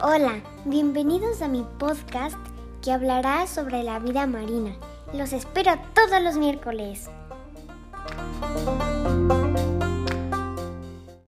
[0.00, 2.36] Hola, bienvenidos a mi podcast
[2.84, 4.76] que hablará sobre la vida marina.
[5.12, 7.10] Los espero todos los miércoles.